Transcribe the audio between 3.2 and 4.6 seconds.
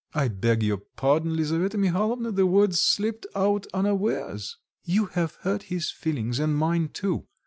out unawares."